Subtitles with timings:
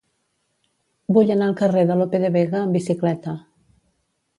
[1.17, 3.41] Vull anar al carrer de Lope de Vega amb bicicleta.